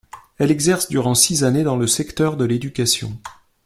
Elle 0.39 0.49
exerce 0.49 0.89
durant 0.89 1.13
six 1.13 1.43
années 1.43 1.61
dans 1.61 1.77
le 1.77 1.85
secteur 1.85 2.35
de 2.35 2.43
l'éducation. 2.43 3.19